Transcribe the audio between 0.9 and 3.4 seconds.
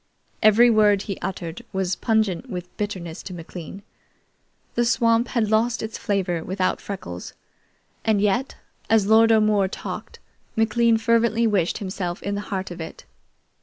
he uttered was pungent with bitterness to